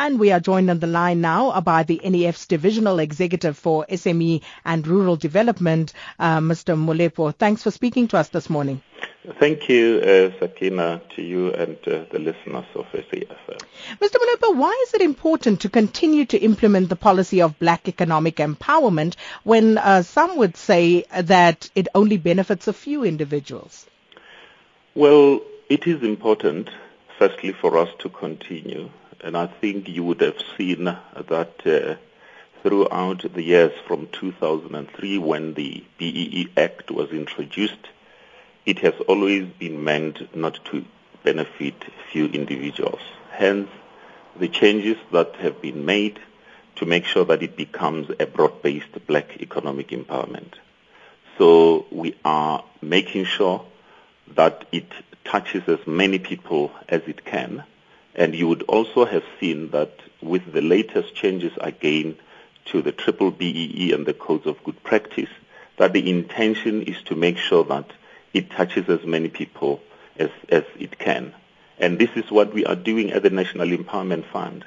And 0.00 0.20
we 0.20 0.30
are 0.30 0.38
joined 0.38 0.70
on 0.70 0.78
the 0.78 0.86
line 0.86 1.20
now 1.20 1.60
by 1.60 1.82
the 1.82 2.00
NEF's 2.04 2.46
Divisional 2.46 3.00
Executive 3.00 3.58
for 3.58 3.84
SME 3.90 4.42
and 4.64 4.86
Rural 4.86 5.16
Development, 5.16 5.92
uh, 6.20 6.38
Mr. 6.38 6.76
Molepo. 6.78 7.34
Thanks 7.34 7.64
for 7.64 7.72
speaking 7.72 8.06
to 8.08 8.16
us 8.16 8.28
this 8.28 8.48
morning. 8.48 8.80
Thank 9.40 9.68
you, 9.68 9.98
uh, 9.98 10.38
Sakina, 10.38 11.02
to 11.16 11.22
you 11.22 11.52
and 11.52 11.76
uh, 11.88 12.04
the 12.12 12.20
listeners 12.20 12.64
of 12.76 12.86
SAFM. 12.92 13.58
Mr. 14.00 14.14
Molepo, 14.22 14.56
why 14.56 14.84
is 14.86 14.94
it 14.94 15.00
important 15.02 15.62
to 15.62 15.68
continue 15.68 16.24
to 16.26 16.38
implement 16.38 16.90
the 16.90 16.96
policy 16.96 17.42
of 17.42 17.58
black 17.58 17.88
economic 17.88 18.36
empowerment 18.36 19.16
when 19.42 19.78
uh, 19.78 20.04
some 20.04 20.36
would 20.36 20.56
say 20.56 21.06
that 21.22 21.68
it 21.74 21.88
only 21.96 22.18
benefits 22.18 22.68
a 22.68 22.72
few 22.72 23.02
individuals? 23.02 23.84
Well, 24.94 25.40
it 25.68 25.88
is 25.88 26.04
important, 26.04 26.70
firstly, 27.18 27.50
for 27.50 27.76
us 27.78 27.88
to 27.98 28.08
continue. 28.08 28.90
And 29.20 29.36
I 29.36 29.46
think 29.46 29.88
you 29.88 30.04
would 30.04 30.20
have 30.20 30.40
seen 30.56 30.84
that 30.84 31.66
uh, 31.66 31.96
throughout 32.62 33.32
the 33.32 33.42
years 33.42 33.72
from 33.86 34.08
2003 34.12 35.18
when 35.18 35.54
the 35.54 35.84
BEE 35.98 36.52
Act 36.56 36.90
was 36.90 37.10
introduced, 37.10 37.88
it 38.64 38.78
has 38.80 38.94
always 39.08 39.48
been 39.58 39.82
meant 39.82 40.34
not 40.36 40.64
to 40.66 40.84
benefit 41.24 41.74
few 42.12 42.26
individuals. 42.26 43.00
Hence, 43.30 43.68
the 44.38 44.48
changes 44.48 44.96
that 45.12 45.34
have 45.36 45.60
been 45.60 45.84
made 45.84 46.20
to 46.76 46.86
make 46.86 47.04
sure 47.04 47.24
that 47.24 47.42
it 47.42 47.56
becomes 47.56 48.08
a 48.20 48.26
broad-based 48.26 49.06
black 49.06 49.40
economic 49.40 49.88
empowerment. 49.88 50.54
So 51.38 51.86
we 51.90 52.14
are 52.24 52.64
making 52.80 53.24
sure 53.24 53.64
that 54.36 54.64
it 54.70 54.86
touches 55.24 55.62
as 55.68 55.84
many 55.86 56.18
people 56.18 56.70
as 56.88 57.02
it 57.06 57.24
can. 57.24 57.64
And 58.18 58.34
you 58.34 58.48
would 58.48 58.64
also 58.64 59.04
have 59.04 59.22
seen 59.38 59.70
that 59.70 59.92
with 60.20 60.52
the 60.52 60.60
latest 60.60 61.14
changes 61.14 61.52
again 61.60 62.16
to 62.64 62.82
the 62.82 62.90
triple 62.90 63.30
BEE 63.30 63.92
and 63.92 64.04
the 64.04 64.12
codes 64.12 64.44
of 64.44 64.62
good 64.64 64.82
practice, 64.82 65.30
that 65.76 65.92
the 65.92 66.10
intention 66.10 66.82
is 66.82 67.00
to 67.04 67.14
make 67.14 67.38
sure 67.38 67.62
that 67.66 67.92
it 68.34 68.50
touches 68.50 68.88
as 68.88 69.06
many 69.06 69.28
people 69.28 69.80
as, 70.18 70.30
as 70.48 70.64
it 70.80 70.98
can. 70.98 71.32
And 71.78 72.00
this 72.00 72.10
is 72.16 72.28
what 72.28 72.52
we 72.52 72.66
are 72.66 72.74
doing 72.74 73.12
at 73.12 73.22
the 73.22 73.30
National 73.30 73.68
Empowerment 73.68 74.26
Fund, 74.26 74.64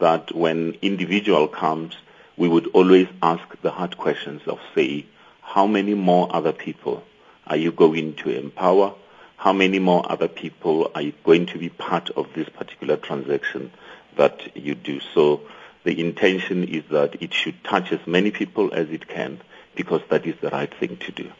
that 0.00 0.34
when 0.34 0.76
individual 0.82 1.46
comes, 1.46 1.94
we 2.36 2.48
would 2.48 2.66
always 2.72 3.06
ask 3.22 3.44
the 3.62 3.70
hard 3.70 3.96
questions 3.98 4.42
of, 4.48 4.58
say, 4.74 5.06
how 5.42 5.68
many 5.68 5.94
more 5.94 6.28
other 6.34 6.52
people 6.52 7.04
are 7.46 7.56
you 7.56 7.70
going 7.70 8.14
to 8.14 8.36
empower? 8.36 8.94
How 9.40 9.52
many 9.54 9.78
more 9.78 10.04
other 10.12 10.28
people 10.28 10.90
are 10.94 11.02
going 11.24 11.46
to 11.46 11.56
be 11.56 11.70
part 11.70 12.10
of 12.10 12.26
this 12.34 12.46
particular 12.50 12.98
transaction 12.98 13.72
that 14.18 14.54
you 14.54 14.74
do? 14.74 15.00
So 15.14 15.40
the 15.82 15.98
intention 15.98 16.64
is 16.64 16.84
that 16.90 17.22
it 17.22 17.32
should 17.32 17.64
touch 17.64 17.90
as 17.90 18.06
many 18.06 18.32
people 18.32 18.74
as 18.74 18.90
it 18.90 19.08
can 19.08 19.40
because 19.74 20.02
that 20.10 20.26
is 20.26 20.34
the 20.42 20.50
right 20.50 20.70
thing 20.78 20.98
to 20.98 21.12
do. 21.12 21.32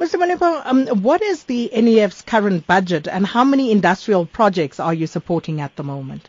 Mr. 0.00 0.16
Molepo, 0.16 0.66
um, 0.66 0.88
what 1.04 1.22
is 1.22 1.44
the 1.44 1.70
NEF's 1.72 2.22
current 2.22 2.66
budget 2.66 3.06
and 3.06 3.24
how 3.24 3.44
many 3.44 3.70
industrial 3.70 4.26
projects 4.26 4.80
are 4.80 4.92
you 4.92 5.06
supporting 5.06 5.60
at 5.60 5.76
the 5.76 5.84
moment? 5.84 6.28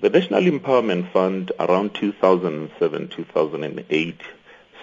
The 0.00 0.08
National 0.08 0.44
Empowerment 0.44 1.12
Fund 1.12 1.52
around 1.60 1.92
2007-2008 1.92 4.14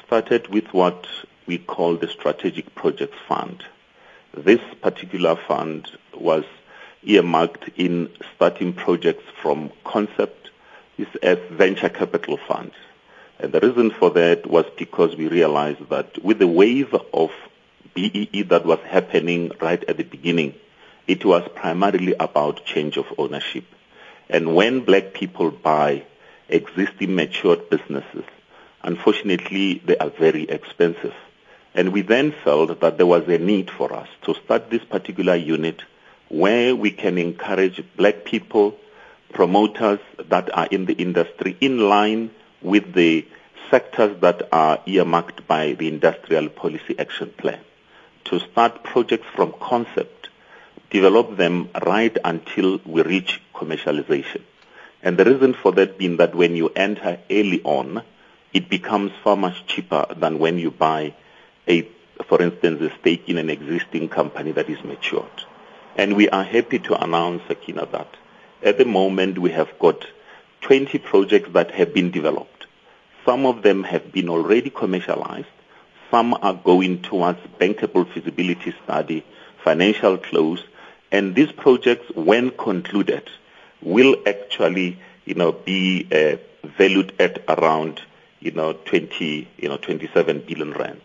started 0.06 0.48
with 0.50 0.72
what 0.76 1.08
we 1.48 1.58
call 1.58 1.98
the 1.98 2.08
Strategic 2.08 2.76
Projects 2.76 3.18
Fund. 3.28 3.64
This 4.36 4.62
particular 4.82 5.36
fund 5.36 5.88
was 6.16 6.44
earmarked 7.04 7.70
in 7.78 8.10
starting 8.36 8.74
projects 8.74 9.24
from 9.42 9.72
concept. 9.84 10.50
It's 10.98 11.16
a 11.22 11.36
venture 11.54 11.90
capital 11.90 12.38
fund. 12.48 12.72
And 13.38 13.54
the 13.54 13.60
reason 13.60 13.92
for 13.92 14.10
that 14.12 14.48
was 14.48 14.66
because 14.76 15.16
we 15.16 15.28
realized 15.28 15.88
that 15.90 16.24
with 16.24 16.40
the 16.40 16.48
wave 16.48 16.96
of 17.14 17.30
BEE 17.94 18.44
that 18.50 18.66
was 18.66 18.80
happening 18.80 19.52
right 19.62 19.84
at 19.88 19.98
the 19.98 20.04
beginning, 20.04 20.56
it 21.06 21.24
was 21.24 21.48
primarily 21.54 22.16
about 22.20 22.66
change 22.66 22.98
of 22.98 23.06
ownership. 23.20 23.66
And 24.30 24.56
when 24.56 24.84
black 24.84 25.14
people 25.14 25.52
buy 25.52 26.06
existing 26.50 27.14
matured 27.14 27.70
businesses, 27.70 28.26
unfortunately, 28.82 29.82
they 29.86 29.98
are 29.98 30.10
very 30.10 30.44
expensive. 30.44 31.14
And 31.76 31.92
we 31.92 32.02
then 32.02 32.34
felt 32.44 32.80
that 32.82 32.98
there 32.98 33.06
was 33.06 33.28
a 33.28 33.38
need 33.38 33.72
for 33.72 33.94
us 33.94 34.08
to 34.24 34.36
start 34.36 34.70
this 34.70 34.84
particular 34.84 35.36
unit 35.36 35.82
where 36.30 36.76
we 36.76 36.92
can 36.92 37.18
encourage 37.18 37.84
black 37.96 38.26
people, 38.26 38.76
promoters 39.32 40.00
that 40.30 40.56
are 40.56 40.68
in 40.70 40.86
the 40.86 40.94
industry 40.94 41.58
in 41.62 41.90
line 41.90 42.32
with 42.62 42.94
the 42.94 43.26
sectors 43.70 44.20
that 44.22 44.48
are 44.52 44.80
earmarked 44.86 45.48
by 45.48 45.74
the 45.74 45.88
Industrial 45.88 46.48
Policy 46.50 46.98
Action 47.00 47.34
Plan 47.38 47.60
to 48.26 48.40
start 48.40 48.84
projects 48.84 49.28
from 49.36 49.54
concept, 49.60 50.30
develop 50.90 51.38
them 51.38 51.70
right 51.86 52.16
until 52.24 52.80
we 52.86 53.02
reach 53.02 53.42
commercialization. 53.54 54.42
And 55.02 55.18
the 55.18 55.26
reason 55.26 55.54
for 55.54 55.72
that 55.74 55.98
being 55.98 56.18
that 56.18 56.36
when 56.36 56.56
you 56.56 56.70
enter 56.70 57.20
early 57.30 57.62
on, 57.64 58.04
it 58.54 58.70
becomes 58.70 59.12
far 59.24 59.36
much 59.36 59.66
cheaper 59.66 60.06
than 60.16 60.40
when 60.40 60.58
you 60.58 60.72
buy 60.72 61.14
a, 61.68 61.88
for 62.28 62.42
instance, 62.42 62.82
a 62.82 63.00
stake 63.00 63.28
in 63.28 63.38
an 63.38 63.50
existing 63.50 64.10
company 64.10 64.52
that 64.52 64.70
is 64.70 64.84
matured. 64.84 65.44
And 65.96 66.16
we 66.16 66.30
are 66.30 66.44
happy 66.44 66.80
to 66.80 67.04
announce, 67.04 67.44
Sakina, 67.48 67.86
that 67.88 68.16
at 68.64 68.78
the 68.78 68.86
moment 68.86 69.38
we 69.38 69.52
have 69.52 69.78
got 69.80 70.06
20 70.62 70.98
projects 71.00 71.50
that 71.54 71.72
have 71.72 71.94
been 71.94 72.12
developed. 72.12 72.66
Some 73.26 73.46
of 73.46 73.62
them 73.62 73.84
have 73.84 74.12
been 74.12 74.30
already 74.30 74.70
commercialized. 74.70 75.48
Some 76.10 76.34
are 76.42 76.54
going 76.54 77.02
towards 77.02 77.40
bankable 77.60 78.12
feasibility 78.14 78.74
study, 78.84 79.26
financial 79.64 80.18
close, 80.18 80.64
and 81.12 81.36
these 81.36 81.52
projects, 81.52 82.10
when 82.16 82.50
concluded, 82.52 83.30
will 83.82 84.16
actually, 84.26 85.00
you 85.26 85.36
know, 85.36 85.52
be 85.52 86.08
uh, 86.12 86.38
valued 86.78 87.14
at 87.20 87.44
around, 87.48 88.02
you 88.40 88.52
know, 88.52 88.74
20, 88.74 89.48
you 89.58 89.70
know, 89.70 89.78
27 89.78 90.40
billion 90.42 90.72
rands. 90.72 91.04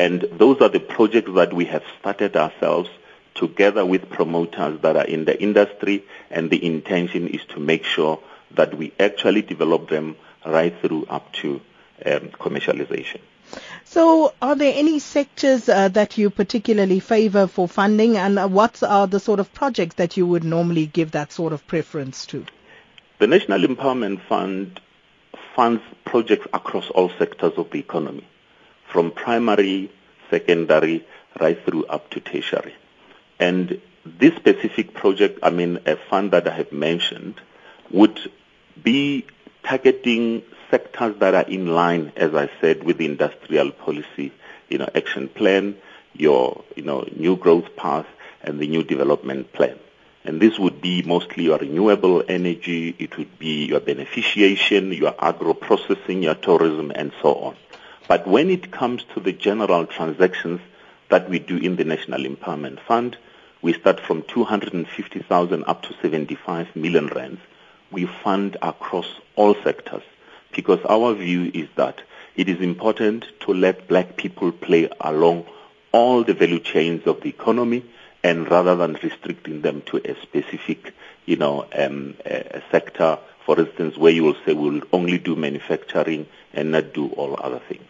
And 0.00 0.22
those 0.32 0.62
are 0.62 0.70
the 0.70 0.80
projects 0.80 1.30
that 1.34 1.52
we 1.52 1.66
have 1.66 1.82
started 1.98 2.34
ourselves 2.34 2.88
together 3.34 3.84
with 3.84 4.08
promoters 4.08 4.80
that 4.80 4.96
are 4.96 5.04
in 5.04 5.26
the 5.26 5.38
industry, 5.38 6.04
and 6.30 6.48
the 6.50 6.64
intention 6.64 7.28
is 7.28 7.44
to 7.50 7.60
make 7.60 7.84
sure 7.84 8.18
that 8.52 8.74
we 8.78 8.94
actually 8.98 9.42
develop 9.42 9.90
them 9.90 10.16
right 10.46 10.74
through 10.80 11.04
up 11.10 11.30
to 11.42 11.60
um, 12.06 12.30
commercialization. 12.44 13.20
So, 13.84 14.32
are 14.40 14.56
there 14.56 14.72
any 14.74 15.00
sectors 15.00 15.68
uh, 15.68 15.88
that 15.88 16.16
you 16.16 16.30
particularly 16.30 17.00
favor 17.00 17.46
for 17.46 17.68
funding, 17.68 18.16
and 18.16 18.38
uh, 18.38 18.48
what 18.48 18.82
are 18.82 19.06
the 19.06 19.20
sort 19.20 19.38
of 19.38 19.52
projects 19.52 19.96
that 19.96 20.16
you 20.16 20.26
would 20.26 20.44
normally 20.44 20.86
give 20.86 21.10
that 21.10 21.30
sort 21.30 21.52
of 21.52 21.66
preference 21.66 22.24
to? 22.32 22.46
The 23.18 23.26
National 23.26 23.60
Empowerment 23.60 24.22
Fund 24.26 24.80
funds 25.54 25.82
projects 26.06 26.46
across 26.54 26.88
all 26.88 27.10
sectors 27.18 27.52
of 27.58 27.70
the 27.70 27.80
economy 27.80 28.26
from 28.92 29.10
primary, 29.10 29.90
secondary, 30.30 31.06
right 31.40 31.58
through 31.64 31.86
up 31.86 32.10
to 32.10 32.20
tertiary. 32.20 32.74
And 33.38 33.80
this 34.04 34.34
specific 34.36 34.94
project, 34.94 35.38
I 35.42 35.50
mean, 35.50 35.80
a 35.86 35.96
fund 35.96 36.32
that 36.32 36.48
I 36.48 36.54
have 36.56 36.72
mentioned, 36.72 37.40
would 37.90 38.18
be 38.82 39.26
targeting 39.62 40.42
sectors 40.70 41.16
that 41.18 41.34
are 41.34 41.48
in 41.48 41.66
line, 41.66 42.12
as 42.16 42.34
I 42.34 42.50
said, 42.60 42.84
with 42.84 42.98
the 42.98 43.06
industrial 43.06 43.72
policy, 43.72 44.32
you 44.68 44.78
know, 44.78 44.88
action 44.94 45.28
plan, 45.28 45.76
your, 46.14 46.64
you 46.76 46.82
know, 46.82 47.06
new 47.16 47.36
growth 47.36 47.76
path, 47.76 48.06
and 48.42 48.58
the 48.58 48.66
new 48.66 48.82
development 48.82 49.52
plan. 49.52 49.78
And 50.24 50.40
this 50.40 50.58
would 50.58 50.80
be 50.80 51.02
mostly 51.02 51.44
your 51.44 51.58
renewable 51.58 52.22
energy, 52.28 52.94
it 52.98 53.16
would 53.16 53.38
be 53.38 53.66
your 53.66 53.80
beneficiation, 53.80 54.96
your 54.96 55.14
agro-processing, 55.18 56.22
your 56.22 56.34
tourism, 56.34 56.92
and 56.94 57.12
so 57.22 57.34
on. 57.34 57.56
But 58.10 58.26
when 58.26 58.50
it 58.50 58.72
comes 58.72 59.04
to 59.14 59.20
the 59.20 59.32
general 59.32 59.86
transactions 59.86 60.60
that 61.10 61.30
we 61.30 61.38
do 61.38 61.56
in 61.56 61.76
the 61.76 61.84
National 61.84 62.22
Empowerment 62.22 62.80
Fund, 62.80 63.16
we 63.62 63.72
start 63.72 64.00
from 64.00 64.24
250,000 64.24 65.64
up 65.68 65.82
to 65.82 65.94
75 66.02 66.74
million 66.74 67.06
rands. 67.06 67.40
We 67.92 68.06
fund 68.06 68.56
across 68.62 69.06
all 69.36 69.54
sectors 69.62 70.02
because 70.50 70.80
our 70.88 71.14
view 71.14 71.52
is 71.54 71.68
that 71.76 72.02
it 72.34 72.48
is 72.48 72.60
important 72.60 73.26
to 73.42 73.54
let 73.54 73.86
black 73.86 74.16
people 74.16 74.50
play 74.50 74.90
along 75.00 75.46
all 75.92 76.24
the 76.24 76.34
value 76.34 76.58
chains 76.58 77.06
of 77.06 77.20
the 77.20 77.28
economy 77.28 77.84
and 78.24 78.50
rather 78.50 78.74
than 78.74 78.94
restricting 78.94 79.60
them 79.60 79.82
to 79.82 79.98
a 79.98 80.20
specific, 80.20 80.94
you 81.26 81.36
know, 81.36 81.64
um, 81.76 82.16
a 82.26 82.60
sector, 82.72 83.20
for 83.46 83.60
instance, 83.60 83.96
where 83.96 84.10
you 84.10 84.24
will 84.24 84.36
say 84.44 84.52
we'll 84.52 84.82
only 84.92 85.18
do 85.18 85.36
manufacturing 85.36 86.26
and 86.52 86.72
not 86.72 86.92
do 86.92 87.08
all 87.08 87.38
other 87.42 87.60
things. 87.68 87.84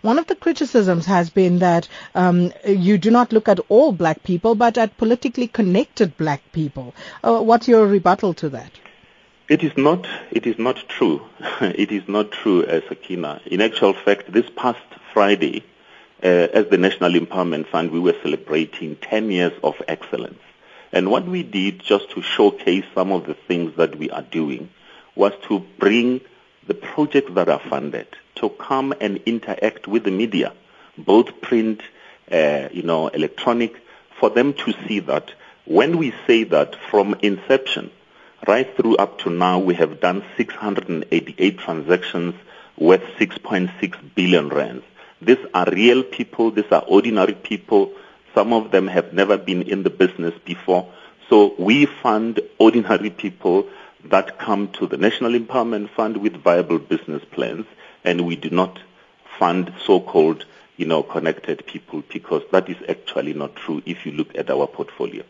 One 0.00 0.18
of 0.18 0.26
the 0.26 0.34
criticisms 0.34 1.06
has 1.06 1.28
been 1.28 1.58
that 1.58 1.88
um, 2.14 2.52
you 2.66 2.96
do 2.96 3.10
not 3.10 3.32
look 3.32 3.48
at 3.48 3.60
all 3.68 3.92
black 3.92 4.22
people, 4.22 4.54
but 4.54 4.78
at 4.78 4.96
politically 4.96 5.48
connected 5.48 6.16
black 6.16 6.40
people. 6.52 6.94
Uh, 7.22 7.40
what's 7.40 7.68
your 7.68 7.86
rebuttal 7.86 8.32
to 8.34 8.48
that? 8.50 8.72
It 9.48 9.62
is 9.62 9.76
not. 9.76 10.08
It 10.32 10.46
is 10.46 10.58
not 10.58 10.76
true. 10.88 11.22
it 11.60 11.92
is 11.92 12.08
not 12.08 12.32
true, 12.32 12.64
uh, 12.64 12.80
Sakina. 12.88 13.40
In 13.46 13.60
actual 13.60 13.92
fact, 13.92 14.32
this 14.32 14.48
past 14.56 14.80
Friday, 15.12 15.62
uh, 16.22 16.26
as 16.26 16.66
the 16.68 16.78
National 16.78 17.12
Empowerment 17.12 17.68
Fund, 17.68 17.90
we 17.90 18.00
were 18.00 18.16
celebrating 18.22 18.96
10 18.96 19.30
years 19.30 19.52
of 19.62 19.74
excellence. 19.86 20.40
And 20.92 21.10
what 21.10 21.26
we 21.26 21.42
did, 21.42 21.80
just 21.80 22.10
to 22.12 22.22
showcase 22.22 22.84
some 22.94 23.12
of 23.12 23.26
the 23.26 23.34
things 23.34 23.76
that 23.76 23.96
we 23.96 24.10
are 24.10 24.22
doing, 24.22 24.70
was 25.14 25.32
to 25.48 25.60
bring 25.78 26.22
the 26.66 26.74
projects 26.74 27.32
that 27.34 27.48
are 27.48 27.60
funded 27.60 28.06
to 28.36 28.48
come 28.50 28.94
and 29.00 29.18
interact 29.26 29.86
with 29.86 30.04
the 30.04 30.10
media, 30.10 30.52
both 30.98 31.40
print, 31.40 31.80
uh, 32.30 32.68
you 32.72 32.82
know, 32.82 33.08
electronic, 33.08 33.76
for 34.18 34.30
them 34.30 34.52
to 34.54 34.72
see 34.86 35.00
that 35.00 35.32
when 35.64 35.98
we 35.98 36.14
say 36.26 36.44
that 36.44 36.76
from 36.90 37.16
inception 37.22 37.90
right 38.46 38.76
through 38.76 38.96
up 38.96 39.18
to 39.18 39.30
now, 39.30 39.58
we 39.58 39.74
have 39.74 40.00
done 40.00 40.24
688 40.36 41.58
transactions 41.58 42.34
worth 42.78 43.02
6.6 43.18 44.14
billion 44.14 44.48
rands. 44.48 44.84
These 45.20 45.44
are 45.54 45.68
real 45.70 46.02
people. 46.02 46.50
These 46.50 46.70
are 46.70 46.82
ordinary 46.86 47.34
people. 47.34 47.92
Some 48.34 48.52
of 48.52 48.70
them 48.70 48.86
have 48.86 49.12
never 49.12 49.36
been 49.36 49.62
in 49.62 49.82
the 49.82 49.90
business 49.90 50.34
before. 50.44 50.92
So 51.28 51.54
we 51.58 51.86
fund 51.86 52.40
ordinary 52.58 53.10
people 53.10 53.68
that 54.06 54.38
come 54.38 54.68
to 54.72 54.86
the 54.86 54.96
National 54.96 55.32
Empowerment 55.32 55.90
Fund 55.90 56.18
with 56.18 56.34
viable 56.36 56.78
business 56.78 57.24
plans, 57.30 57.66
and 58.04 58.26
we 58.26 58.36
do 58.36 58.50
not 58.50 58.78
fund 59.38 59.72
so-called, 59.84 60.44
you 60.76 60.86
know, 60.86 61.02
connected 61.02 61.66
people 61.66 62.02
because 62.08 62.42
that 62.52 62.68
is 62.68 62.76
actually 62.88 63.34
not 63.34 63.56
true 63.56 63.82
if 63.86 64.06
you 64.06 64.12
look 64.12 64.36
at 64.36 64.50
our 64.50 64.66
portfolio. 64.66 65.22